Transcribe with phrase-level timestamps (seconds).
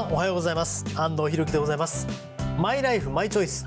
[0.00, 0.82] 皆さんおはようございます。
[0.96, 2.06] 安藤博樹でございます。
[2.58, 3.66] マイライフマイチョイス。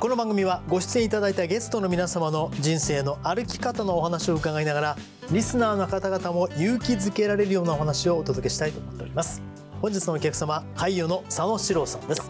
[0.00, 4.96] この番組はご出演いただいたゲストの皆様の人生の歩き方のお話を伺いながら
[5.30, 9.42] リスナーの方々も勇気づけられるようなお話をお届けしたいと思っております。
[9.80, 12.28] 本日のお客様俳優の佐野史郎さんです。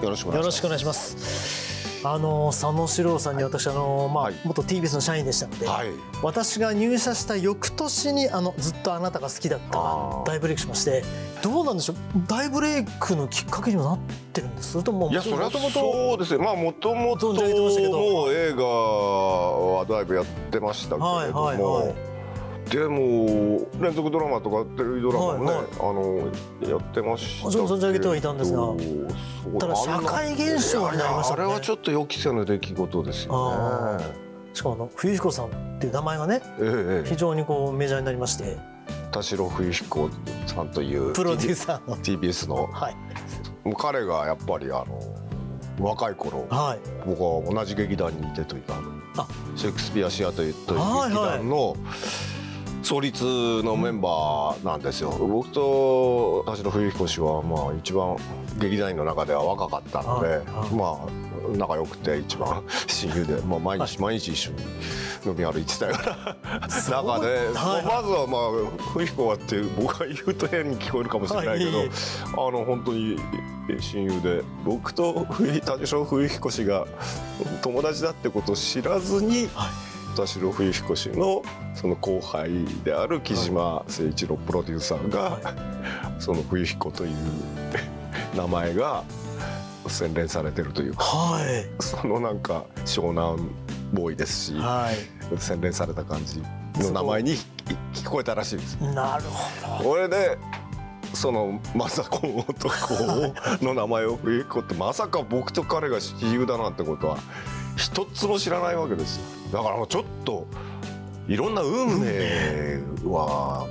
[0.00, 1.61] よろしくお願いします。
[2.04, 4.34] あの佐野史郎さんに私あのまあ、はい。
[4.44, 5.88] 元 TBS の社員でしたので、はい。
[6.22, 9.78] 私が入社した翌年にあのずっとあなたが好きだった
[10.24, 11.04] 大ブレイクしまして
[11.42, 11.96] どうなんでしょう？
[12.26, 13.98] 大ブレイクのきっかけにもなっ
[14.32, 14.72] てるんです？
[14.72, 16.44] それともいやそれはもともとそうですね。
[16.44, 17.92] まあもともと存じ上げてましたけど。
[17.98, 22.11] もう映画はだいぶやってましたけれども、はいはいはい
[22.72, 25.66] でも連続ドラマとかテレビドラマもね、はいはい。
[25.78, 27.66] あのやってましたけど。
[27.66, 28.62] 存じ上げてはいたんですが。
[29.60, 31.42] ただ社会現象になりましたね。
[31.42, 34.04] あれはちょっと予期せぬ出来事ですあよね。
[34.54, 38.44] しかもあの冬彦さんっていう名前がねえええ非常にこうメジャーになりまして。
[38.46, 38.58] え、
[39.10, 40.10] 田代冬彦
[40.46, 41.96] さんというプロデューサーの。
[41.98, 42.68] TBS の。
[42.72, 42.96] はい。
[43.64, 45.00] もう彼がやっぱりあの
[45.78, 46.78] 若い頃はい。
[47.06, 48.80] 僕は同じ劇団にいてというか
[49.18, 49.28] あ。
[49.56, 51.38] シェイクスピアシアというという劇はいはい。
[51.38, 51.76] 団の
[52.82, 53.24] 創立
[53.62, 55.10] のメンバーなんですよ。
[55.10, 58.16] 僕と田代冬彦氏はまあ一番
[58.58, 60.42] 劇団員の中では若かったので、
[60.74, 64.62] まあ仲良くて一番親友で、 まあ、毎日毎日一緒に
[65.26, 66.36] 飲み歩いてたような
[66.68, 71.88] 中で、はいまずはまあ冬彦はって僕が言うと変に聞こえるかもしれないけど、はい。
[71.88, 73.16] あの本当に
[73.80, 76.86] 親友で僕と冬田代冬彦氏が
[77.62, 81.42] 友達だってことを知らずに、はい田代冬彦氏の
[81.74, 87.16] その後輩である木島誠一郎プロデューサーが、はその冬彦という
[88.36, 89.04] 名前が
[89.88, 91.82] 洗練されてるというかはい。
[91.82, 93.50] そのなんか湘南
[93.92, 95.38] ボーイですしはい。
[95.38, 96.42] 洗練された感じ
[96.82, 97.36] の名前に
[97.94, 98.76] 聞こえたらしいです。
[98.80, 99.90] なるほど。
[99.90, 100.38] これで
[101.14, 103.34] その政子男
[103.64, 107.18] の名前を冬彦ってまさか僕と彼が親友だなんてことは
[107.76, 109.22] 一つも知らないわけですよ。
[109.58, 110.46] だからもうちょっと
[111.28, 113.66] いろんな運命は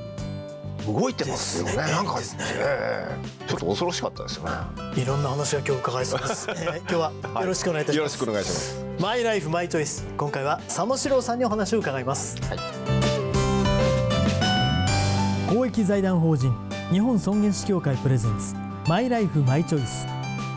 [0.87, 1.71] 動いてますよね。
[1.71, 1.77] ね。
[1.77, 2.43] なんかですね。
[2.55, 4.51] ええちょっと恐ろしかったですよね。
[4.95, 8.85] いろんな話が今日伺いそうです、えー今日はよろしくお願いいたします、よろしくお願いします。
[8.99, 12.37] マイライフマイチョイス今回は佐野史郎さんにお話を伺います、
[15.49, 16.53] 公益財団法人
[16.91, 18.55] 日本尊厳死協会プレゼンツ。
[18.87, 20.07] マイライフマイチョイス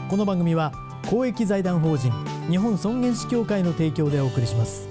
[0.09, 0.73] この番組は
[1.11, 2.11] 公益財団法人
[2.51, 4.89] 日本尊厳死協会の提供でお送りします。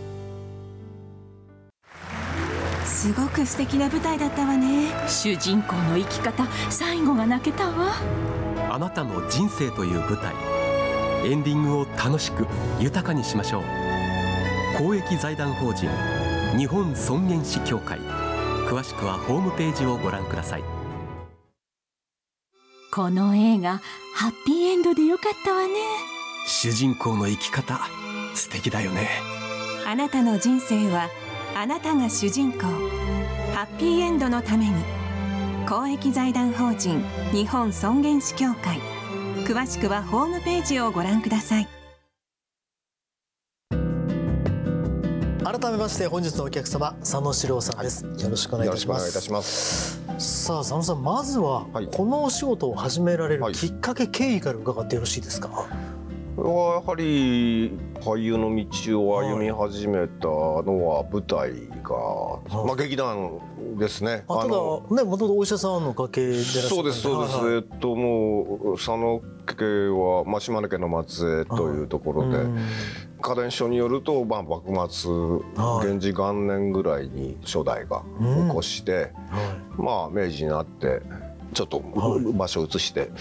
[2.85, 4.87] すごく素敵な舞台だったわね。
[5.07, 7.93] 主人公の生き方最後が泣けたわ。
[8.69, 10.33] あなたの人生という舞台。
[11.25, 12.47] エンディングを楽しく
[12.79, 13.63] 豊かにしましょう。
[14.77, 15.89] 公益財団法人
[16.57, 17.99] 日本尊厳死協会。
[18.67, 20.63] 詳しくはホームページをご覧ください。
[22.91, 23.79] この映画
[24.15, 26.12] ハッピーエンドでよかったわね
[26.45, 27.79] 主人公の生き方
[28.35, 29.09] 素敵だよね。
[29.87, 31.09] あなたの人生は
[31.55, 32.59] あなたが主人公。
[33.53, 34.73] ハッピーエンドのために。
[35.67, 38.79] 公益財団法人日本尊厳死協会。
[39.45, 41.67] 詳しくはホームページをご覧ください。
[45.43, 50.45] 改めまして本日のお客様佐野史郎さんです、よろしくお願いいよろしくおたします願いいたします。
[50.45, 51.87] さあ佐野さんまずははい。
[51.87, 53.53] このお仕事を始められるはい。
[53.53, 55.67] きっかけ、経緯から伺ってよろしいですか？
[56.47, 57.69] はやはり
[58.01, 62.65] 俳優の道を歩み始めたのは舞台が、い。
[62.65, 63.39] まあ劇団
[63.77, 64.25] ですね。
[64.27, 67.55] あただねもともとお医者さんの家系でそうですそうです、はいはい。
[67.55, 72.59] えっともう佐野家は、まあ、島根県の松江というところで、うん。
[73.21, 75.87] 家電書によると、まあ、幕末、はい。
[75.87, 78.47] 源氏元年ぐらいに初代がうん。
[78.49, 79.11] 起こして、はい。
[79.77, 81.01] まあ明治になって
[81.53, 82.33] ちょっとはい。
[82.33, 83.11] 場所を移して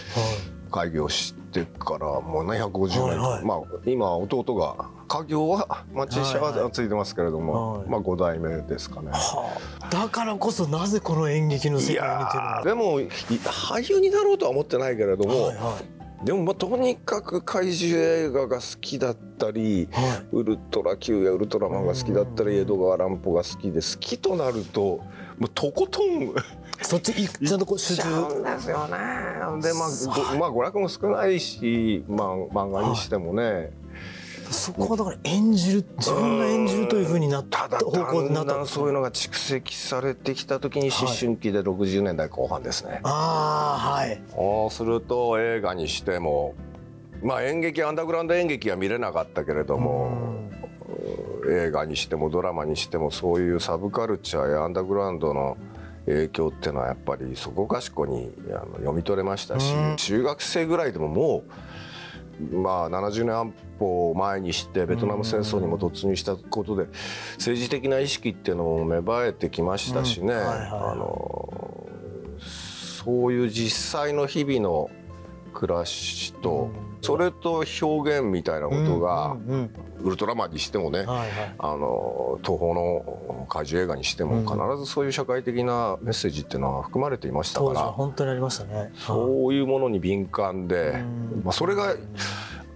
[0.72, 3.18] 開業してからもうね150年、はい。
[3.18, 3.44] はい。
[3.44, 6.54] まあ今弟が家業は町医者はい。
[6.54, 7.88] ははついてますけれども、はい。
[7.88, 9.10] まあ5代目ですかね。
[9.12, 9.88] はあ。
[9.88, 15.78] だからこそなぜこの演劇の世界にでもい俳優になろうとは思ってないけれども、はいは
[16.24, 20.26] でもまあとにかく怪獣映画が好きだったりいはい。
[20.32, 25.00] ウルトラ Q やウルトラマンが好きだったり江戸川乱歩が好きで好きとなると
[25.38, 26.32] もうとことん
[26.80, 28.98] そっちいちゃんとこう集中しちゃうんですよね。
[29.60, 29.90] でまあ
[30.32, 33.72] ごまあ娯楽も少ないし、まあ漫画にしてもね、
[34.52, 43.00] そこはだから演じる自分が演じるというふうになった方向になだんだんったんですそういうのが蓄積されてきた時に思春期で60年代後半ですね。
[43.02, 44.22] ああはい。
[44.30, 46.54] そうすると映画にしても
[47.22, 50.50] まあ演劇アンダーグラウンド演劇は見れなかったけれども、
[51.50, 55.56] 映画にしてもドラマにしてもそういうサブカルチャーやアンダーグラウンドの
[56.06, 59.96] 影響っていうのはやっぱりそこかしこにあの読み取れましたし、うん。
[59.96, 61.52] 中学生ぐらいでももう、
[62.40, 66.86] まあ、70年安保を前にしてベトナム戦争にも突入したことで
[67.34, 71.86] 政治的な意識っていうのも芽生えてきましたしね、あの
[72.38, 74.90] そういう実際の日々の
[75.52, 76.70] 暮らしと、
[77.00, 79.36] それと表現みたいなことが、
[80.02, 84.46] ウルトラマンにしてもね、あの東宝の怪獣映画にしてもうん。
[84.46, 88.90] 必ずそういう社会的なメッセージっていうのは含まれていましたから、本当にありましたね。
[88.96, 91.42] そういうものに敏感で、うん。
[91.44, 91.94] まあ、それが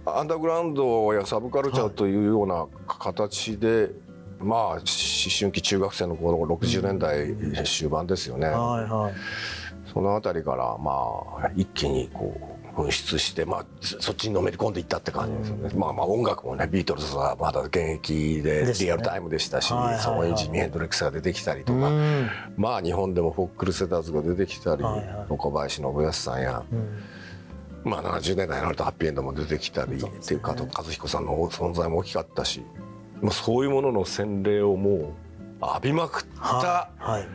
[0.05, 3.91] アンダーグラウンドやサブカルチャーというような形で、
[4.39, 4.79] まあ思
[5.37, 7.35] 春期中学生の頃60年代
[7.65, 8.55] 終盤ですよね、はい
[8.89, 9.13] はい。
[9.91, 10.91] その辺りからま
[11.43, 20.03] あ一気にこう噴出して、まあ、そそっちにのめり込んでいったって感じですよね、まあまあ音楽もねビートルズはまだ現役でリアルタイムでしたし、はいはいはい。
[20.03, 22.29] そこにジミー・ヘンドリックスが出てきたりとか、うん。
[22.55, 25.37] まあ日本でもフォックルセターズが出てきたり、はいはい。
[25.37, 27.03] 小林信康さんや、うん。
[27.89, 32.63] まあ、70年代になるとハッピーエンドも出てきたり、っていう加藤和彦さんの存在も大きかったし、
[33.21, 35.13] まあ、そういうものの洗礼をもう
[35.61, 37.11] 浴びまくったはい。
[37.11, 37.27] はい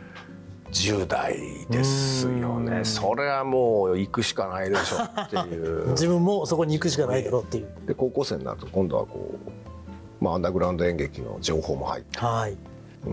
[0.73, 1.37] 10代
[1.69, 2.65] ですようん。
[2.65, 5.89] ねそれはもう行くしかないでしょっていう。
[5.93, 7.67] 自分もそこに行くしかないけどっていう。
[7.87, 12.19] で高校生になると今度はこう、まあ、アンダーグラウンド演劇の情報も入って。
[12.19, 12.57] はい。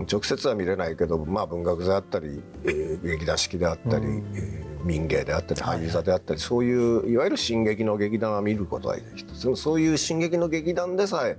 [0.09, 4.23] 直接は見れないけど、まあ、文学座であったり、えー劇団四季であったり、うん。
[4.35, 11.37] えー民芸であったり俳優座であったり、そういういわゆる進撃の劇団は見ることができたそのそういう進撃の劇団でさえ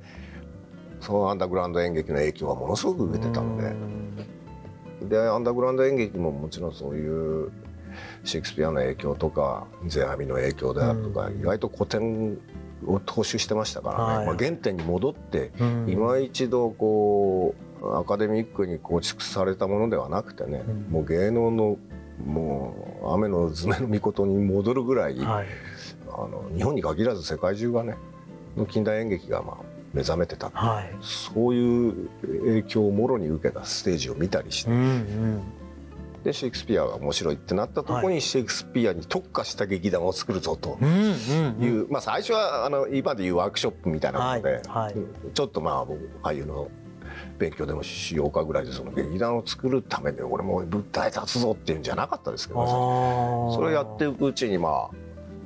[1.00, 3.74] そのアンダーグラウンド演劇の影響はものすごく受けてたので。
[5.08, 7.50] でアンダーグラウンド演劇ももちろんそういう
[8.24, 12.38] シェイクスピアの影響とか世阿弥の影響であるとか、意外と古典
[12.86, 14.26] を踏襲してましたからね、はい。
[14.26, 15.86] まあ、原点に戻ってうん。
[15.88, 20.92] 今一度こうアカデミックに構築されたものではなくてね、うん。
[20.92, 21.76] もう芸能の
[22.24, 25.46] もう雨の爪の御事に戻るぐらい、はい。
[26.08, 27.96] あの日本に限らず世界中がね
[28.56, 30.50] の近代演劇がまあ目覚めてた。
[30.50, 30.94] はい。
[31.00, 35.42] そういう影響をもろに受けたステージを見たりして、うんうん。
[36.24, 40.78] でシェイクスピアが面白いってなったところにシェイクスピアに特化した劇団を作るぞと。
[40.80, 44.94] うんうんいう、うんまあ最初はあの今でいうワークショップみたいなもので、はいはい。
[45.34, 46.70] ちょっとまあ僕俳優の
[47.38, 54.90] 勉強でもしようかぐらいでその劇団を作るために俺も舞台立つぞっていうんじゃなかったですけどそれをやっていくうちにまあ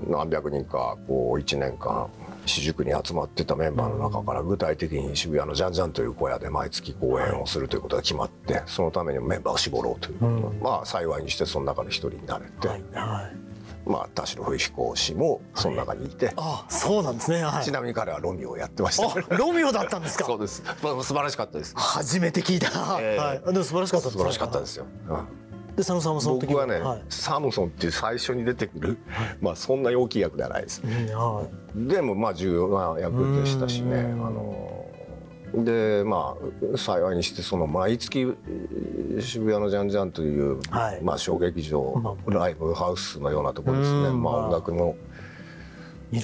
[0.06, 2.08] 何百人かこう1年間
[2.46, 10.60] 私塾に集まってたメンバーの中から具体的に渋谷のジャンジャンという小屋で毎月公演をするということが決まってそのためにメンバーを絞ろうといううん。
[10.60, 12.82] まあ幸いにしてその中の一人になれて、はい。
[12.92, 13.90] はい。
[13.90, 17.42] まあ田代冬彦氏もその中にいて、あそうなんですね。
[17.42, 17.64] はい。
[17.64, 19.08] ちなみに彼はロミオをやってました。
[19.08, 20.24] あロミオだったんですか？
[20.26, 21.74] そうです、まあ、素晴らしかったです。
[21.76, 22.68] 初めて聞いた、
[23.00, 23.18] ええ。
[23.18, 25.45] はい、でも素晴らしかった素晴らしかったですよ、うん
[25.76, 27.02] で佐野さんもその時僕はね、はい。
[27.10, 28.98] サムソンっていう最初に出てくる、
[29.40, 30.82] まあそんな大きい役ではないです。
[30.82, 31.44] うんは
[31.76, 31.88] い。
[31.88, 33.98] でもまあ重要な役でしたしね。
[33.98, 34.34] あうん。
[34.34, 36.34] のでま
[36.74, 41.02] あ幸いにしてその毎月えー渋谷のジャンジャンという、はい。
[41.02, 44.46] まあ小劇場、まライブハウスのようなところですね、まあ。
[44.46, 44.94] 音楽の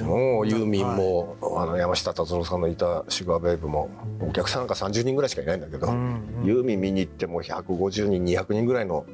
[0.05, 6.47] もうユーミンはいも、あの山下達郎さんのいたシュガーベイブもお客さんなんか30人ぐらいしかいないんだけど、うんうん。
[6.47, 9.05] ユーミン見に行っても150人200人ぐらいの、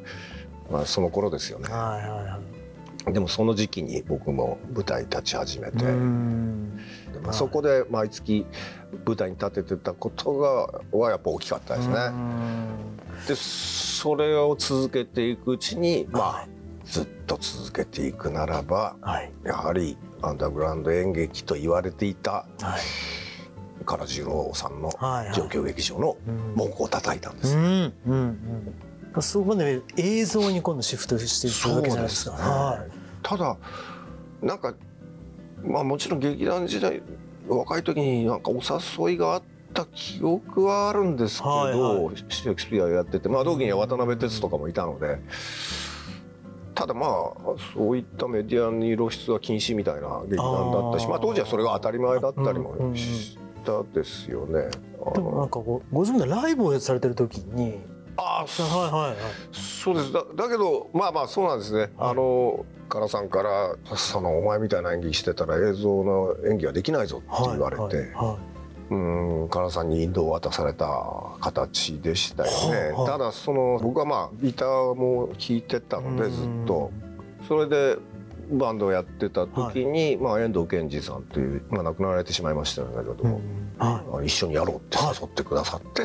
[0.70, 1.68] まあ、その頃ですよね。
[1.72, 2.38] はいはいは
[3.06, 3.12] い。
[3.12, 5.84] でもその時期に僕も舞台に立ち始めて、
[7.22, 8.44] まあ、そこで毎月
[9.06, 11.94] 舞台に立ててたことがはやっぱ大きかったですね。
[13.26, 16.48] でそれを続けていくうちにまあ
[16.84, 19.32] ずっと続けていくならばはい。
[19.44, 22.80] やはりアンダーグラウンド演劇と言われていたはい。
[23.86, 25.34] 唐十郎さんのはいはい。
[25.34, 26.54] 状況劇場のうん。
[26.54, 27.56] 門戸を叩いたんです。
[27.56, 27.62] うん。
[27.64, 27.92] うん。
[28.06, 28.74] うん
[29.20, 32.84] そこで映像に今度シフトしていくわけじゃないですかすねは
[33.22, 33.56] ただ
[34.42, 34.74] なんか
[35.64, 37.02] まあもちろん劇団時代
[37.48, 38.60] 若い時になんかお
[39.06, 39.42] 誘いがあっ
[39.74, 45.18] た記憶はあるんですけど、はいはシェイクスピアやっててまあ同期には渡辺哲とかもいたので。
[46.74, 47.10] ただまあ
[47.74, 54.68] そういったメディアに露出は禁止みたいな劇団だったしまあ、当時はそれが当たり前だったりうんうんうんもしたですよね。
[55.04, 57.80] あいでもなんのかこうご自分でライブをされてる時に
[58.18, 59.16] あーはいはいはい
[59.52, 60.12] そうです。
[60.12, 61.90] だだけどまあまあそうなんですね、はい。
[61.98, 67.96] あの唐さんから「そのお前みたいな演技してたら映像の演技はできないぞ」って言われて、はい。
[67.96, 68.38] はいは
[68.90, 70.86] うん唐さんに引導を渡された
[71.40, 76.90] 形でしたよね、はあはあただその僕はまあギターも弾いてたのでずっと。
[77.46, 77.96] それで
[78.50, 83.40] バンドをやってた時に、まあ、遠藤健二さんという、まあ、亡くなられてしまいましたけれども、
[83.78, 86.02] はあ一緒にやろうって誘ってくださって、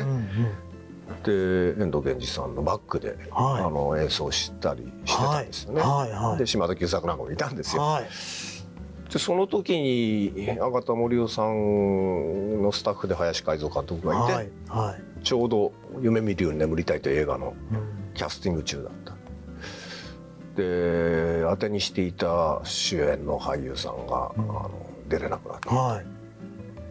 [1.24, 1.32] で
[1.80, 5.80] 遠藤源氏さんのバックで、はいあの演奏したりしてたんですよね。
[5.80, 7.82] はいはいで島田久作なんかもいたんですよ。
[7.82, 8.04] はい
[9.12, 14.50] でその時に赤田森生さんのスタッフで林海蔵監督がいて、
[15.22, 19.14] ちょうど「夢見るように眠りたい」という映画のうんキャスティング中だった。
[20.56, 24.70] で当てにしていた主演の俳優さんが、うんあの
[25.08, 25.74] 出れなくなった。
[25.74, 26.06] はい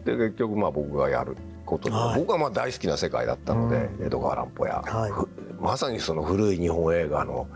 [0.04, 2.20] で結局まあ僕がやることで、はい。
[2.20, 4.06] 僕はまあ大好きな世界だったので、うん。
[4.06, 5.10] 江戸川乱歩や、はい。
[5.10, 5.28] ふ
[5.60, 7.48] まさにその古い日本映画の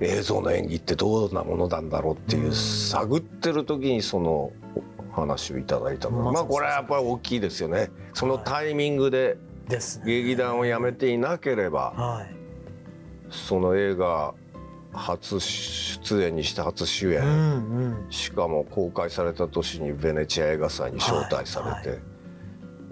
[0.00, 2.52] 映像の演技ってどんなものなんだろうっていう、うん。
[2.52, 4.52] 探ってる時にその
[5.12, 7.90] 話をいただいたので、まさにまあこれはやっぱり大きいですよね。
[8.12, 9.36] そのタイミングで
[10.04, 12.34] 劇団を辞めていなければはい。
[13.30, 14.34] その映画
[14.92, 18.10] 初出演にして初主演、うんうん。
[18.10, 22.13] しかも公開された年にベネチア映画祭に招待されて、はい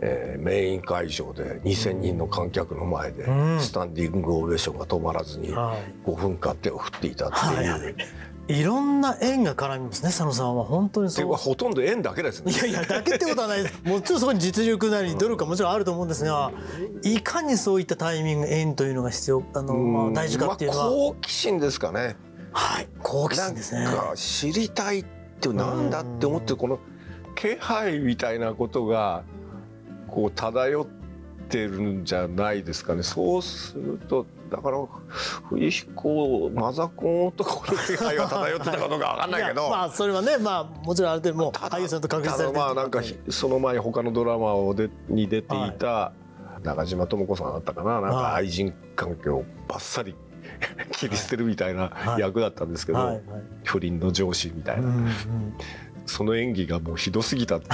[0.05, 3.61] えーメイン会場で2,000人の観客の前でうん。
[3.61, 6.09] スタンディングオベーションが止まらずにはい。
[6.09, 7.69] 5分間手を振っていたっていう、はい。
[7.69, 7.95] はい
[8.49, 10.65] いろんな縁が絡みますね佐野さんは。
[10.65, 11.25] 本当にそう。
[11.25, 12.53] ではほとんど円だけですね。
[12.53, 12.57] い。
[12.57, 13.81] やいやだけってことはないです。
[13.87, 16.51] もちろんそこに実力なり努力はもちろんあると思うんですが
[17.03, 22.17] いかにそういったタイミング縁というのが必要あの、まあ、大事かっていうのは、まあ好奇心ですかね。
[22.53, 22.89] はい。
[23.01, 23.87] 好奇心ですね。
[24.17, 25.05] 知りたいっ
[25.41, 26.81] てなんだって思ってるこの
[27.37, 29.23] 気配みたいなことが
[30.13, 30.87] こう漂っ
[31.49, 33.03] てるんじゃないですかね。
[33.03, 34.79] そうするとだから
[35.49, 39.63] 冬彦マザコン男の気配が漂ってたかどうかわかんないけど。
[39.63, 46.13] やまあそれはねまあもちろんある程度もう俳優さんと確立されてまあなんかひその前他のドラマをでに出ていた
[46.63, 48.03] 中島智子さんだったかな。
[48.03, 48.35] なんかはい。
[48.45, 50.15] 愛人関係をバッサリ
[50.93, 52.21] 切り捨てるみたいなはい。
[52.21, 53.07] 役だったんですけど、はい。
[53.09, 53.23] はい。
[53.65, 55.13] 不倫の上司みたいな、うんうん
[56.07, 57.69] その演技がもうひどすぎたって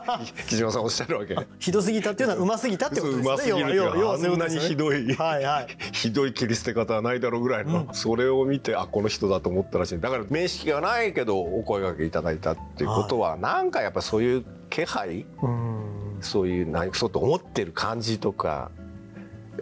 [0.48, 1.36] 木島さんおっしゃるわけ。
[1.58, 3.28] ひどすぎたっていうのはうますぎたってことですね。
[3.28, 5.66] うますぎるあんなにひどい、はいはい。
[5.92, 7.94] ひどい切り捨て方はないだろうぐらいの、うん。
[7.94, 10.00] それを見てあこの人だと思ったらしい。
[10.00, 15.84] だから面識がないけどお声掛けいただいたっていうことは、なんかやっぱそういう気配うん。
[16.20, 18.70] そういう何そうと思ってる感じとか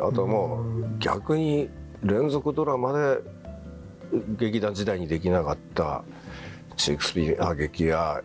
[0.00, 1.68] あともう逆に
[2.02, 3.18] 連続ドラマで
[4.38, 6.04] 劇団時代にできなかった
[6.82, 8.22] シェイクスピア劇や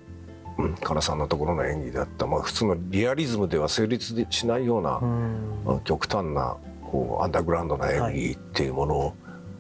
[0.58, 5.64] うん唐さんのところの演技だった、まあ、普通のリアリズムでは成立しないような、うん。
[5.64, 9.14] まあ極端なこうアンダーグラウンドな演技っていうものを、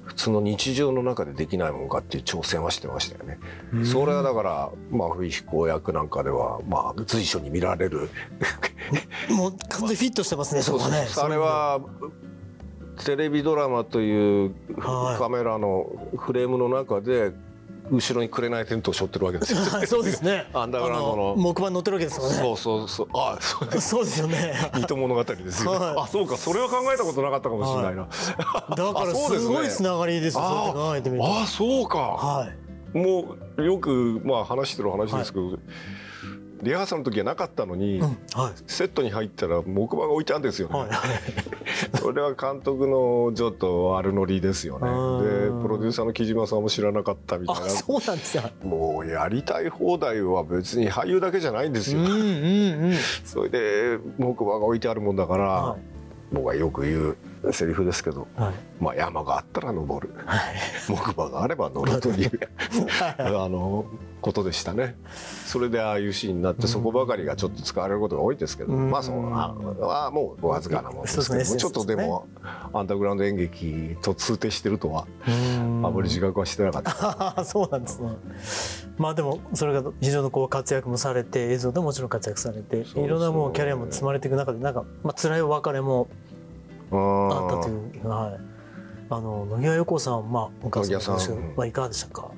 [0.05, 3.37] 普通の日常の中でできないもんかっていう挑戦はしてましたよね。
[3.83, 8.09] それはだから、まあ、冬彦役なんかでは、まあ、随所に見られる。
[9.29, 11.07] もう完全にフィットしてますねそこがね。
[11.15, 11.81] あれは
[13.03, 15.19] テレビドラマというはい。
[15.19, 15.85] カメラの
[16.17, 17.33] フレームの中で
[17.91, 19.59] 後ろに紅テントを背負ってるわけですよ。
[19.61, 20.47] は いそうですね。
[20.53, 21.35] アンダーグラウンドの。
[21.37, 22.35] あ木馬に乗ってるわけですもんね。
[22.35, 23.07] そうそうそう。
[23.13, 23.89] あそうです。
[23.89, 24.71] そうですよね。
[24.73, 25.95] 水戸物語ですよ、ねはい。
[25.99, 26.37] あそうか。
[26.37, 28.07] それは考えたことなかったかもしれないな、
[28.75, 30.43] だからすごいつながりですよ。
[30.43, 32.47] ああそうか、は
[32.93, 32.97] い。
[32.97, 35.57] もうよくまあ話してる話ですけど、
[36.61, 38.17] リハーサルの時はなかったのに、うんはい。
[38.67, 40.89] セットに入ったら木馬が置いてあるんですよね、はい。
[41.99, 44.89] それは監督のちょっと悪ノリですよね。
[44.89, 47.65] うんでプロデューサーの木島さんも知らなかったみたいな。
[47.65, 52.15] あそうなんですよもうやりたい放題は別に俳優だけじゃないんですよ、うんうんう
[52.89, 52.93] ん。
[53.23, 55.77] それで木馬が置いてあるもんだから、は
[56.31, 57.17] 僕がよく言う
[57.51, 58.53] セリフですけど、はい。
[58.79, 60.13] まあ、山があったら登る。
[60.25, 60.39] はい。
[60.87, 62.39] 木馬があれば乗るという
[63.17, 63.85] あの
[64.21, 64.95] ことでしたね。
[65.45, 68.89] それでああいうシーンになってそこばかりがちょっと使われることが多いですけど、うん。
[68.89, 71.45] まあそのあはもうわずかなものですけどね。
[71.45, 72.27] ちょっとでも
[72.73, 75.85] アンダーグラウンド演劇と通底してるとはうん。
[75.85, 76.83] あまり自覚はしてなかっ
[77.35, 77.43] た。
[77.45, 78.09] そうなんですね。
[78.97, 86.07] まあでもそれが非常にこう活躍もされて映像でももちろん活躍されていろんなもうキャリアも積まれていく中でなんかまあ辛いお別れも
[86.91, 88.39] あったというはい。
[89.09, 92.31] あの野際陽子さんまあお母さん野際さんまあいかがでしたか？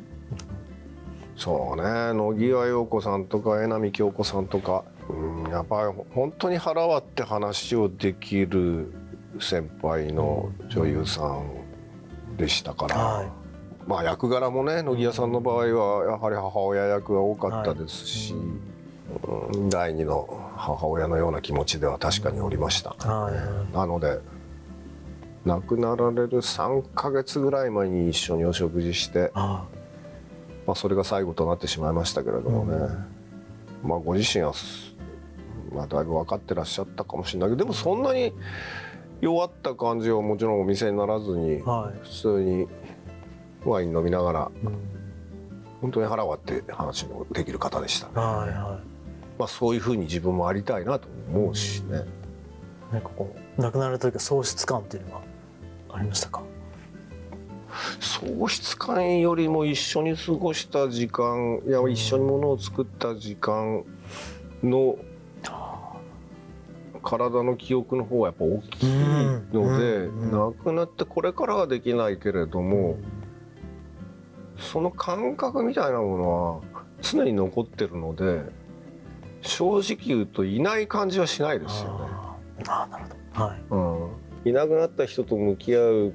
[1.36, 8.94] そうね野際陽子さんとか榎並京子さんとか、うん、やっぱり本当に腹割って話をできる
[9.40, 13.28] 先輩の女優さんでしたから、はい
[13.88, 22.92] まあ役柄もね野際さんの場合はやはり母親役が多かったですし、うん第二の母親のような気持ちでは確かにおりました。
[22.92, 24.20] はいはいなので
[25.50, 29.66] 亡くなられる3ヶ月ぐらい前に一緒にお食事して、あ
[30.68, 32.78] まあ、それが最後となってしまいましたけれどもね、
[33.84, 34.54] まあご自身は、
[35.74, 37.50] まあ、だいぶ分かってらっしゃったかもしれない。
[37.50, 38.34] けどでもそんなに
[39.22, 41.96] 弱った感じはもちろんお店にならずにあはい。
[42.04, 42.68] 普通に
[43.66, 44.78] ワイン飲みながらうん。
[45.82, 48.80] 本当に腹割って話のできる方でしたね、はいは
[49.38, 52.04] まあ、そういうふうに自分もありたいなと思うしね、
[52.92, 55.22] なんかこう亡くなられた時は喪失感っていうのは
[55.92, 56.44] ありましたか？
[58.00, 63.84] 喪失感よりも一緒に過ごした時間いや一緒にものを作った時間
[64.64, 64.98] の
[67.02, 68.88] 体の記憶の方がやっぱ大きい
[69.54, 72.98] のでうん亡くなってこれからはできないけれども
[74.58, 78.42] その感覚みたいなものは常に残ってるので
[79.42, 82.00] 正直言うといない感じはしないですよ
[82.58, 82.64] ね。
[82.66, 83.00] なるほ
[83.40, 83.44] ど。
[83.46, 83.62] はい。
[83.70, 84.10] うん、
[84.46, 86.14] いなくなった人と向き合う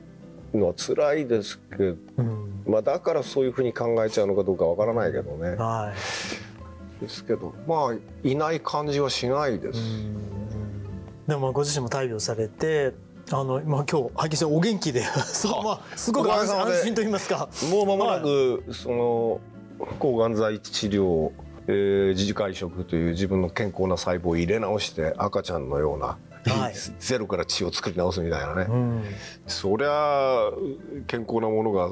[0.55, 2.63] のは辛いですけど、うん。
[2.67, 5.57] まあ、だからそういうふうに考えちゃうのかどうかわからないけどね。
[5.57, 6.55] はい。
[7.01, 9.81] ですけどまあいない感じはしないです。
[11.27, 12.95] でもまあご自身も大病されて
[13.31, 16.47] あのまあ今日拝見してお元気ですご, まあ、すごく安
[16.83, 17.49] 心と言いますか。
[17.71, 19.41] もう間もなく、その
[19.99, 21.31] 抗がん剤治療、
[21.67, 26.19] えー、自治会食という自分の健康な細胞を入れ直して赤ちゃんのような、
[26.51, 26.75] はい。
[26.99, 29.05] ゼロから血を作り直すみたいなね、うん。
[29.47, 30.51] そりゃ
[31.07, 31.91] 健康なものが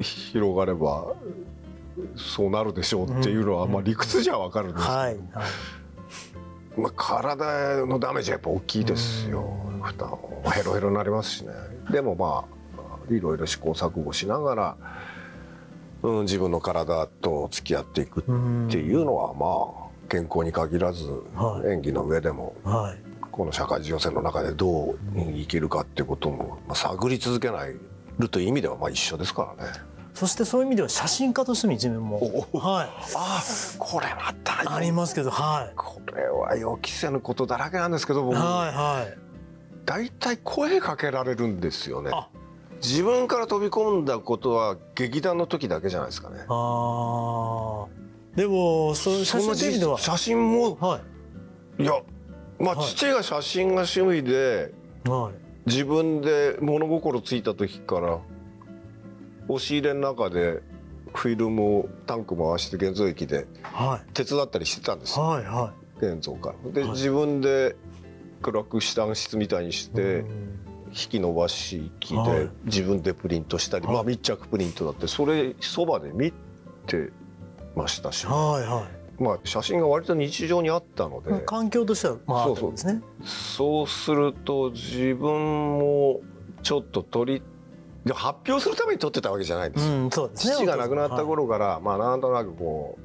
[0.00, 1.14] 広がれば
[2.16, 5.24] そうなるでしょうっていうのは、うんまあ、理屈じゃわかるんですけど、はいはい。
[6.76, 9.44] まあ、体のダメージはやっぱ大きいですよ。
[9.66, 9.80] うん。
[9.80, 10.18] 負担
[10.52, 11.52] ヘロヘロになりますしね。
[11.90, 14.76] でもまあいろいろ試行錯誤しながら、
[16.02, 18.22] うん、自分の体と付き合っていくっ
[18.70, 21.70] ていうのはまあ健康に限らず、はい。
[21.70, 22.98] 演技の上でもはい
[23.34, 27.74] この社会情勢の中でどう生きるかっていうことも、まあ、探り続けない
[28.18, 29.72] るという意味ではまあ一緒ですからね。
[30.14, 32.46] そしてそういう意味では写真家としての一面も。
[32.52, 32.88] おはい。
[33.16, 33.42] あ
[33.80, 35.72] これまたありますけどはい。
[35.74, 38.36] これは予期せぬことだらけなんですけど僕。
[38.36, 39.18] はいはい。
[39.84, 42.12] 大体声かけられるんですよね。
[42.14, 42.28] あ。
[42.80, 46.44] 自分から飛び込んだことは劇団の時だけじゃないですかね。
[46.46, 47.86] あー。
[48.36, 49.98] でもそういう写真という意味では。
[49.98, 51.00] 写真もは
[51.78, 51.82] い。
[51.82, 51.94] いや
[52.58, 52.86] まあはい。
[52.86, 54.72] 父が写真が趣味で
[55.06, 55.44] はい。
[55.66, 58.18] 自分で物心ついた時から
[59.48, 60.62] 押し入れの中で
[61.14, 64.12] フィルムをタンク回して現像液ではい。
[64.12, 65.24] 手伝ったりしてたんですよ。
[65.24, 66.72] はいは現像から。
[66.72, 66.90] で、はい。
[66.90, 67.76] 自分で
[68.42, 70.60] 暗くした暗室みたいにしいてうん。
[70.90, 72.40] 引き伸ばし機はい。
[72.40, 73.94] で自分でプリントしたり、はい。
[73.94, 76.32] まあ密着プリントだってそれそばで見
[76.86, 77.10] て
[77.74, 78.34] ましたし、はい
[78.66, 78.86] は
[79.18, 82.70] まあ写真が割と日常にあったので、い環境としてはまああそう。
[82.72, 83.02] ですね。
[83.24, 86.20] そうすると自分も
[86.62, 87.42] ちょっと撮り
[88.04, 89.94] で発表するために撮ってたわけじゃないんですよ。
[89.94, 90.54] うんそうですね。
[90.56, 92.98] 父が亡くなった頃から、まあなんとなくこ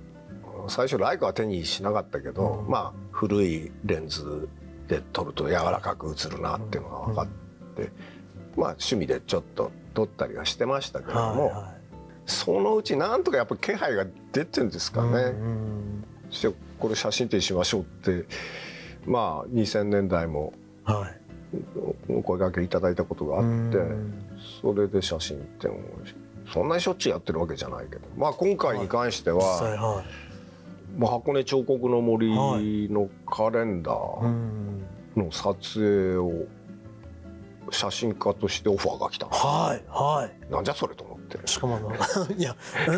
[0.67, 2.69] う最初ライカは手にしなかったけど、うん。
[2.69, 4.50] まあ古いレンズ
[4.88, 7.28] で撮ると柔らかく映るなっていうのが分かっ
[7.76, 7.91] て、
[8.58, 11.79] まあ趣味でちょっと撮ったりはしてましたけれども、はいは
[12.30, 15.34] そのうちなんとかやっぱ気配が出てるんですかね。
[16.30, 18.26] そしてこれ写真展しましょうって。
[19.06, 21.20] まあ2000年代もはい。
[22.08, 23.78] お声掛けいただいたことがあって。
[23.78, 24.26] うん。
[24.62, 25.76] それで写真展を
[26.54, 30.04] そんなにしょっちゅうやってるわけじゃないけど、まあ、今回に関しては、実際は
[30.98, 34.84] まあ、箱根彫刻の森のカレンダいーうん
[35.15, 36.46] の撮影を
[37.72, 39.28] 写真家としてオファーが来た。
[39.28, 39.84] はい。
[39.89, 40.52] はい。
[40.52, 41.48] なんじゃそれと思って。
[41.48, 41.92] しかもあの
[42.36, 42.56] いや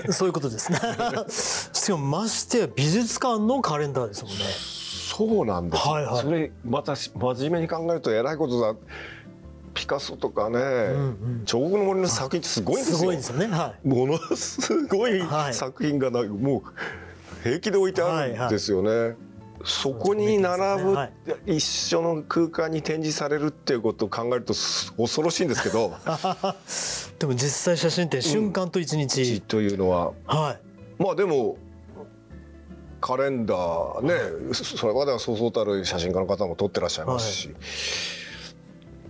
[0.07, 0.79] えそういうことですね。
[1.29, 4.39] しかもましてや美術館のカレンダーですもんね。
[4.39, 6.21] そうなんですよ、はいはい。
[6.21, 8.75] それまたし真面目に考えるとえらいことだ。
[9.73, 10.69] ピカソとかね、うんう
[11.41, 11.43] ん。
[11.45, 12.97] 彫刻の森の作品ってすごいんですよ。
[12.97, 13.47] すごいですよね。
[13.47, 15.53] はものすごいはい。
[15.53, 19.15] 作品がなもう平気で置いてあるんですよね。
[19.65, 21.05] そこに並ぶ、は
[21.45, 21.57] い。
[21.57, 25.87] 一緒の空間に展示されるっていうことを考えるとす恐ろしいんですけど。
[25.87, 25.91] い
[27.19, 30.11] でも実際写真展瞬間と一日、というのは。
[30.25, 31.03] はい。
[31.03, 31.57] まあでも
[33.01, 37.49] カレンダーねそそれまではそうそうたる写真家の方も撮ってらっしゃいますし、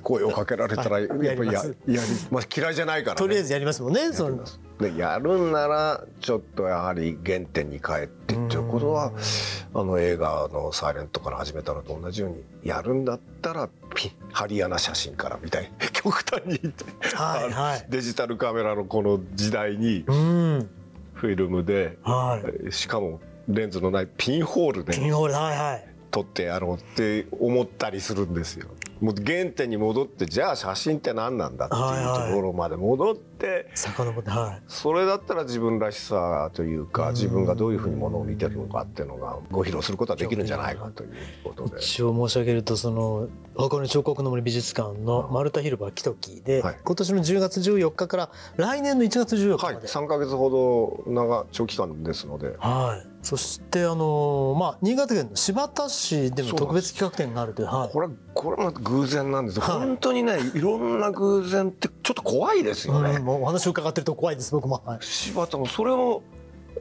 [0.02, 1.08] 声をかけられたらはい。
[1.08, 1.68] やっぱりややります。
[1.68, 4.44] やりまあ、嫌いじゃないから、ね、とりあえずやりますもんねその
[4.82, 9.12] でやるんならちょっとやはり原点に帰ってっていうことは
[9.74, 16.60] あの映画の「サイレントから始めたのと同じようにやるんだったらピハリアな写真からみたいに 極端に
[17.14, 17.86] はいはい。
[17.90, 20.70] デジタルカメラのこの時代にうん。
[21.14, 22.72] フィルムではい。
[22.72, 25.88] しかもレンズのないピンホールでピンホールはいはい。
[26.10, 28.68] 撮ってやろうって思ったりするんですよ。
[29.00, 33.68] もう原点に戻ってじゃあ写真って何なんだっていうところまで戻ってって。
[33.74, 34.64] 遡ってはい。
[34.68, 37.14] それだったら自分らしさというかうん。
[37.14, 41.10] 自分がどういうふうにものを見てるのかっていうのがご披露することはできるんじゃないかという
[41.44, 41.82] ことで。
[41.82, 43.28] 一応申し上げるとその
[43.58, 46.78] 箱根彫刻の森美術館の丸太広場木時で、はい。
[46.84, 52.56] 今年の10月14日から来年の1月14日はい、まで、3か月ほど長長期間ですので。
[52.60, 57.92] はい、そしてあのまあ新潟県の新発田市でも特別企画展があるというはい。
[57.92, 59.58] これこれも偶然なんです。
[59.58, 59.88] よ、はい。
[59.88, 63.12] 本当にねいろんな偶然ってちょっと怖いですよね。
[63.12, 66.24] うんもお話を伺ってると怖いです僕も、はい、柴田もそれも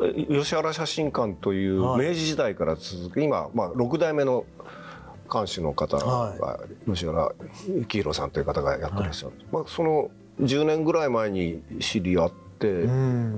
[0.01, 4.45] え吉原写真館という明治時代から続く今、まあ、6代目の
[5.29, 7.33] 館主の方はが吉原
[7.83, 10.11] 幸宏さんという方がやってらっしゃる、まあ、その
[10.41, 12.67] 10年ぐらい前に知り合って、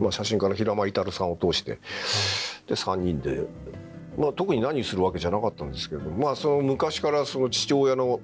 [0.01, 1.79] まあ、写真家の平間至さんを通して
[2.67, 3.43] で3人で、
[4.17, 8.21] まあ、特に何するわけじゃなかったんですけど、まあ、その昔からその父親の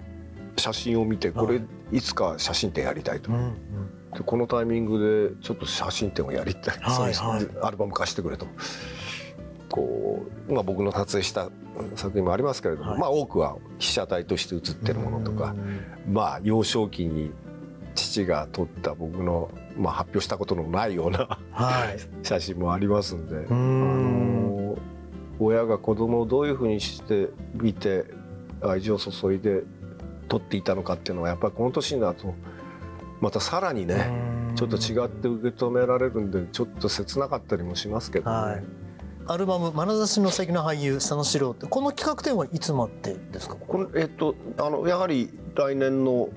[0.57, 1.61] 写真を見てこれ
[1.93, 3.57] いつか写真展やりたいとうん
[4.15, 8.47] でこのタイミングでちょっと写真展をやりたい、はいそういうアルバム貸してくれと。
[9.71, 11.51] こう、まあ、僕の撮影した
[11.95, 13.01] 作品もありますけれども、はい。
[13.01, 15.55] まあ、多くは被写体として写ってるものとか、
[16.11, 17.33] まあ、幼少期に
[17.95, 21.99] 父が撮った僕の、まあ、発表したことのないようなはい。
[22.27, 24.73] 写真もありますんで、うあん。
[24.73, 24.79] の
[25.39, 28.07] 親が子供をどういうふうにして見て
[28.63, 29.63] 愛情を注いで
[30.29, 32.35] 撮っていたのかっていうのはやっぱりこの年になると
[33.21, 34.11] またさらにね、
[34.55, 38.37] ちょっと違って受け止められるんでちょっと切なかったりもしますけどね。
[38.37, 38.65] はい。
[39.31, 43.57] アルバム「眼差しの先の俳優佐野史郎」ってこの企画展はいつまでですか？
[43.57, 46.29] これえっとあのやはり来年の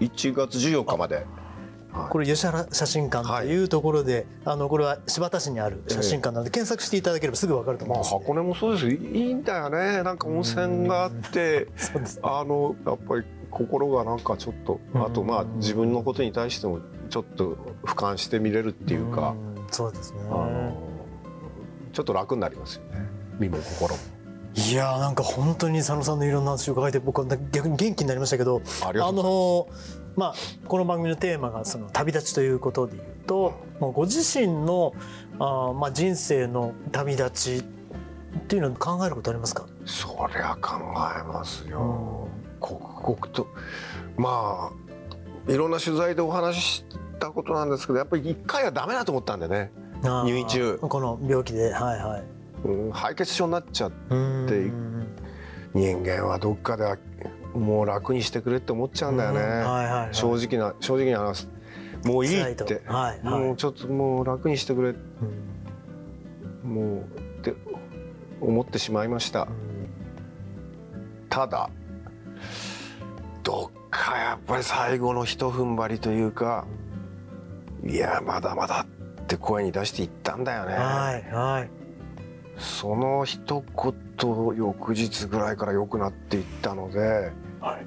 [0.00, 1.26] 1月14日まで。
[1.92, 2.10] はい。
[2.10, 3.64] これ吉原写真館とい。
[3.64, 8.86] うところで、あのこれは新発田市にある写真館なので、検索していただければすぐわかると思いまあます、箱根もそうです。
[8.86, 10.02] よいいんだよね。
[10.02, 11.68] なんか温泉があって
[12.22, 13.24] あのやっぱり
[13.56, 19.56] 心がなんかちょっとあとまあ自分のことに対してもちょっと俯瞰して見れるっていうか、ん。
[19.70, 20.20] そうですね。
[20.24, 20.76] あの
[21.92, 23.06] ちょっと楽になりますよね。
[23.38, 24.00] 身も心も。
[24.54, 29.66] いやーなんか本当に佐野さんのいろんな話を伺えて僕は逆に元気になりましたけどあのー
[30.16, 30.34] まあ
[30.66, 34.94] この番組のテーマがその旅立ちということでいうと、まあ、ご自身の
[35.38, 37.64] あーまあ人生の旅立ち
[38.38, 40.78] っていうのを考えることありますか、そりゃ考
[41.18, 42.25] えますよ。
[42.74, 43.46] 刻々と。
[44.16, 44.70] ま
[45.48, 46.84] あいろんな取材でお話しし
[47.18, 49.70] たことなんですけどやっぱり一回はダメだと思ったんでね、
[50.02, 50.78] 入院中。
[50.78, 52.24] この病気ではいはい。
[52.64, 55.06] うん、敗血症になっちゃってうん。
[55.74, 56.96] 人間はどっかでは
[57.54, 61.48] もう楽にしてくれって思っちゃうんだよね、はいはいはい、正直な正直に話す。
[62.04, 62.92] もういい辛って、と。
[62.92, 63.40] はいはい。
[63.40, 64.90] もうちょっともう楽にしてくれ。
[64.90, 64.92] う
[66.66, 66.70] ん。
[66.70, 67.54] もうって
[68.40, 69.48] 思ってしまいました。
[71.28, 71.70] ただ
[73.46, 76.66] どっかやっぱり最後の一踏ん張りというか
[77.86, 78.84] いやまだまだ
[79.22, 81.70] って声に出していったんだよね、はいはい。
[82.58, 83.62] その一
[84.18, 87.30] 言翌日ぐらいから良くなっていったので
[87.60, 87.86] はい。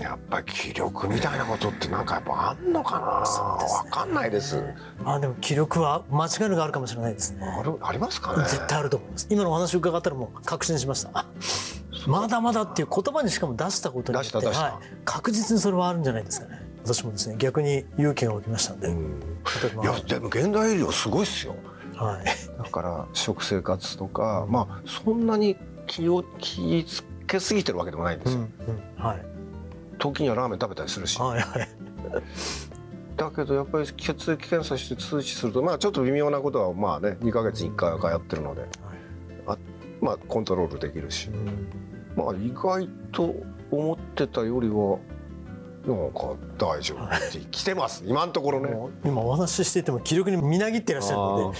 [0.00, 3.26] やっぱり気力みたいなことってなんかやっぱあんのかな？
[3.26, 3.90] そうですね。
[3.90, 4.62] わかんないです。
[5.04, 11.26] あでも気力は間違いなくあるかもしれないですねあるありますかね絶対あると思います今のお話を伺ったらもう確信しましたあ
[12.06, 16.60] まだまだっていう言葉にしかも出したことによってはい、確実にそれはあるんじゃないですかね。
[16.82, 19.20] 私もですね逆に勇気が起きましたんで、うん。
[19.82, 21.56] いやでも現代医療すごいっすよ。
[21.94, 22.24] はい。
[22.56, 28.46] だから食生活とか、まあそんなに気を気ぃつけすぎてるわけでもないんですよ、うん
[28.98, 29.04] うん。
[29.04, 29.26] はい。
[29.98, 31.68] 時にはラーメン食べたりするし、はいはい。
[33.16, 38.66] だけどやっぱり血液検査して通知するとまあちょっと微妙なことはまあね2ヶ月に1回は通ってるので
[40.00, 41.28] まあコントロールできるし。
[41.28, 43.34] うんまあ意外と
[43.70, 44.98] 思ってたよりは
[45.86, 48.04] なんか大丈夫って来てます。
[48.06, 48.68] 今のところね。
[49.02, 51.58] 今お話ししていても気力にみなぎってらっしゃるあので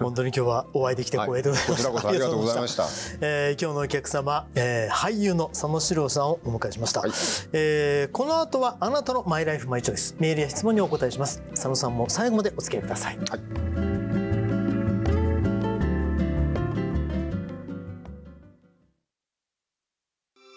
[0.00, 2.84] 本当に今日はお会いできて光栄でございまこちした、らこそありがとうございました。
[3.22, 7.10] えー今日のお客様、えー俳優の佐野史郎さんをお迎えしました、はい。
[7.54, 10.14] えーこの後はあなたのマイライフマイチョイス。
[10.18, 11.42] メールや質問にお答えします。
[11.52, 13.18] 佐野さんも最後までお付き合いください、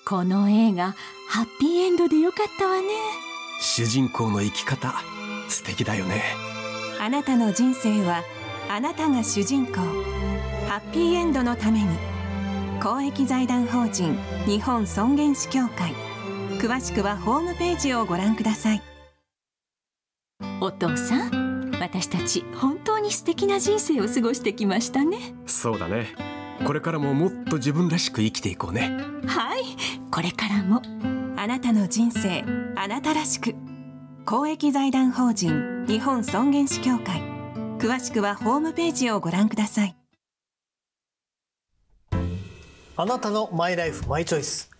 [0.07, 0.95] この映画
[1.27, 2.87] ハッピーエンドでよかったわね。
[3.59, 4.93] 主人公の生き方
[5.49, 6.23] 素敵だよね。
[6.97, 8.23] あなたの人生は
[8.69, 9.73] あなたが主人公。
[10.69, 11.89] ハッピーエンドのために。
[12.81, 15.93] 公益財団法人日本尊厳死協会。
[16.61, 18.81] 詳しくはホームページをご覧ください。
[20.61, 25.35] お父さん私たち本当に素敵な人生を過ごしてきましたね。
[25.47, 28.97] そうだねこれからももっと自分らしく生きていこうね。
[29.25, 29.63] はい
[30.11, 30.81] これからも
[31.35, 32.43] あなたの人生
[32.75, 33.55] あなたらしく。
[34.25, 37.21] 公益財団法人日本尊厳死協会。
[37.79, 39.95] 詳しくはホームページをご覧ください。
[42.99, 44.71] あなたのマイライフマイチョイス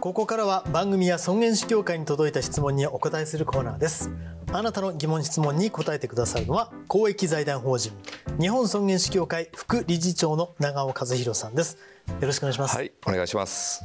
[0.00, 4.10] ここからは番組や尊厳死協会に届いた質問にお答えするコーナーです。
[4.50, 7.92] あなたの疑問質問に答えてくださるのは公益財団法人
[8.40, 11.76] 日本尊厳死協会副理事長の長尾和弘さんです。
[12.08, 13.84] よろしくお願いします、はいお願いします。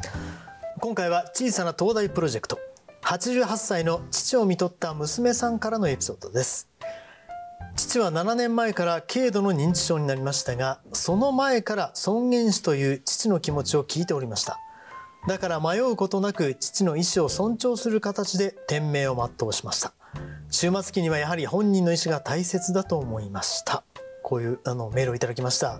[0.80, 2.60] 今回は小さな東大プロジェクト
[3.04, 6.70] 88歳の父を看取った娘さんからのエピソードです。
[7.76, 14.62] 父は7年前から軽度の認知症になりましたがその前から尊厳死という父の気持ちを聞いておりました
[15.28, 19.94] だから迷うことなく父の意思を尊重する形で天命を全うしました。
[20.52, 23.84] 終末期にはやはり本人の意思が大切だと思いました。
[24.24, 25.80] こういうあのメールをいただきました。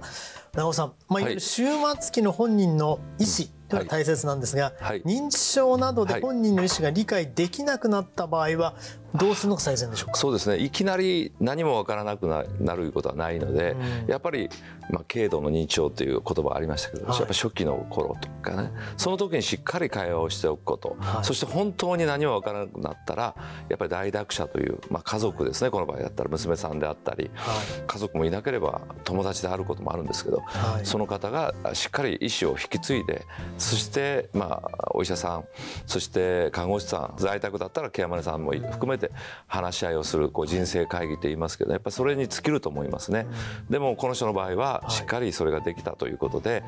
[0.56, 1.24] 長尾さん、まあ、い。
[1.24, 1.66] わゆる終
[2.00, 5.02] 末期の本人の意思というのが大切なんですが、はい。
[5.02, 6.22] 認知症などではい。
[6.22, 8.76] 本人の意思が理解できなくなった場合は
[9.16, 10.18] どうするのが最善でしょうか？
[10.18, 10.58] そうですね。
[10.58, 13.72] いきなり何もわからなくななることはないので、
[14.04, 14.12] うん。
[14.12, 14.50] やっぱり、
[14.92, 17.18] まあ、軽度の認知症という言葉ありましたけど、はい。
[17.18, 18.72] やっぱ初期の頃とかね。
[18.98, 21.26] その時にしっかり会話をしておくこと、はい。
[21.26, 23.36] そして本当に何もわからなくなったら
[23.70, 25.72] やっぱり大学者という、まあ、家族ですね。
[25.72, 27.54] この場合だったら娘さんであったりは
[27.88, 33.26] 家族もいなければ友達であることもあるんですけど、い、はい、その方がしっかり意思を引き継いで
[33.58, 35.46] そしてまあお医者さん
[35.86, 39.12] そして看護師さん在宅だったらケアマネさんも含めて
[39.48, 43.26] 話し合いをするこう人生会議と言いますけどやっぱりそれに尽きると思いますね。
[43.70, 46.64] でもこの人の場合はしっかりそれができたということで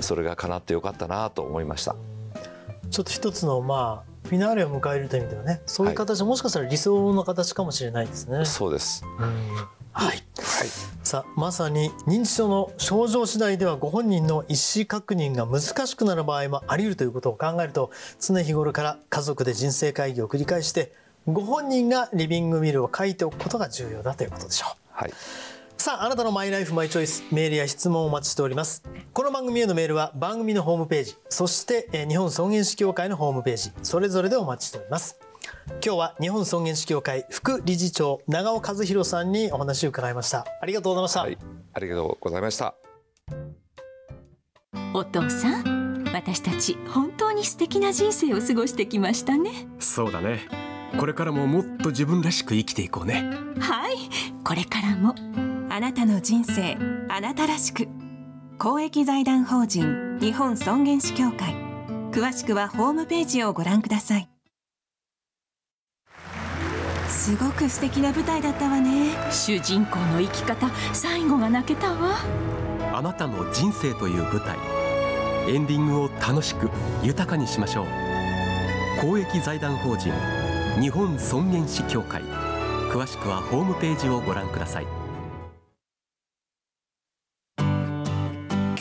[0.00, 1.96] それが叶ってよかったなと思いました。
[2.90, 8.44] ちょっと一つのまあフィナーレを迎えるという意味ではねそういう形、もしかしたら理想の形かもしれないですね。
[8.44, 9.04] そうです。
[9.18, 10.22] うんはい、はい。
[11.12, 20.90] さあまさに認知症の症状次第ではご本人の意思確認が難しくなる場合もあり得るということを考えると常日頃から家族で人生会議を繰り返して
[21.26, 24.76] ご本人がリビングミルを書いておくことが重要だということでしょう。
[24.90, 25.12] はい。
[25.76, 35.18] さああなたのマイライフマイチョイスメールや質問をお待ちしておりますこの番組へのメールは番組のホームページそしてえー日本尊厳死協会のホームページそれぞれでお待ちしております
[35.66, 40.46] 今日は日本尊厳死協会副理事長長尾和弘さんにお話を伺いました。
[40.60, 41.38] ありがとうございました、はい。
[41.74, 42.74] ありがとうございました。
[44.94, 49.66] お父さん私たち本当に素敵な人生を過ごしてきましたね。
[49.78, 50.40] そうだね。
[50.98, 53.30] これからももっと自分らしく生きていこうね。
[53.58, 53.96] はい。
[54.44, 55.14] これからも
[55.70, 56.76] あなたの人生
[57.08, 57.88] あなたらしく。
[58.58, 61.72] 公益財団法人日本尊厳死協会。
[62.12, 64.28] 詳しくはホームページをご覧ください
[67.22, 69.12] すごく素敵な舞台だったわね。
[69.30, 72.16] 主人公の生き方最後が泣けたわ。
[72.92, 74.58] あなたの人生という舞台。
[75.46, 76.68] エンディングを楽しく
[77.00, 77.86] 豊かにしましょう。
[79.00, 80.12] 公益財団法人
[80.80, 82.22] 日本尊厳死協会。
[82.90, 85.01] 詳しくはホームページをご覧ください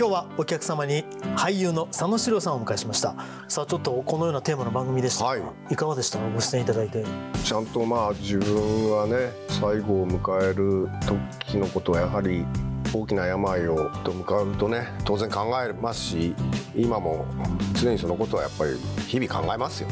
[0.02, 1.04] 今日はお客様に
[1.38, 3.14] 俳優の佐野史郎さんをお迎えしました。
[3.48, 5.26] さあちょっとこのようなテーマの番組でした。
[5.26, 5.42] が、はい。
[5.70, 6.18] い、かがでした？
[6.18, 7.06] ご出演いただいて。
[7.44, 10.90] ちゃんとまあ自分はね最後を迎える
[11.46, 12.44] 時のことはやはり
[12.92, 16.34] 大きな病をと向かうとね当然考えますし
[16.76, 17.28] 今も
[17.80, 18.72] 常にそのことはやっぱり
[19.06, 19.90] 日々考えますよ。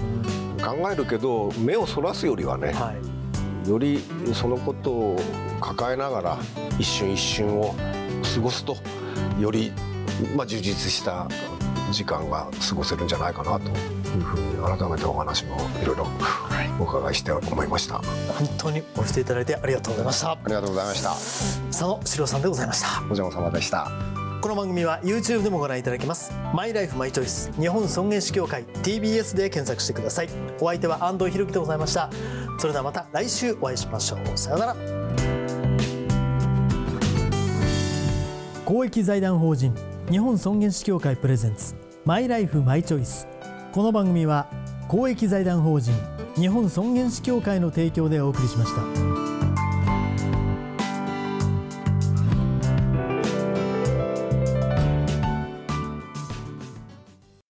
[0.59, 2.95] 考えるけど目をそらすよりはねは
[3.63, 3.69] い。
[3.69, 4.01] より
[4.33, 5.19] そのことを
[5.61, 6.39] 抱えながら
[6.79, 7.75] 一瞬一瞬を
[8.33, 8.75] 過ごすと
[9.39, 9.71] より、
[10.35, 11.27] まあ、充実した
[11.91, 16.07] 時間が過ごせるんじゃないかなというふうに改めてお話もいろいろ
[16.79, 17.97] お伺いして思いました。
[17.97, 20.37] あ本当におしていただいてありがとうございました。
[20.47, 21.09] りがとうございました。
[21.67, 22.99] 佐野史郎さんでございました。
[23.01, 23.91] お邪魔様でした。
[24.41, 26.31] この番組は YouTube でもご覧いただけます。
[26.53, 27.51] マイライフマイチョイス。
[27.59, 28.65] 日本尊厳死協会。
[28.65, 30.29] TBS で検索してください。
[30.61, 32.09] お相手は安藤博樹でございました。
[32.57, 34.37] それではまた来週お会いしましょう。
[34.37, 34.75] さようなら。
[38.65, 39.73] 公益財団法人
[40.09, 43.27] 日本尊厳死協会プレゼンツマイライフマイチョイス
[43.71, 44.47] この番組は
[44.87, 45.93] 公益財団法人
[46.35, 49.18] 日本尊厳死協会の提供でお送りしました。